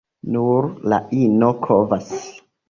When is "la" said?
0.93-0.99